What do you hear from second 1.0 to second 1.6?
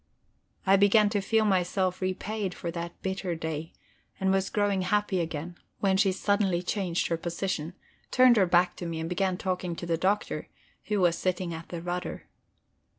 to feel